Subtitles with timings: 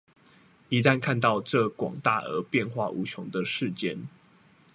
[0.69, 4.07] 一旦看到這廣大而變化無窮的世間